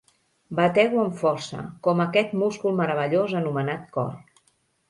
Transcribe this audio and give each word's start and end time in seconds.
Batego 0.59 1.01
amb 1.01 1.19
força, 1.19 1.59
com 1.89 2.03
aquest 2.07 2.35
múscul 2.45 2.75
meravellós 2.81 3.37
anomenat 3.43 3.85
cor. 3.99 4.13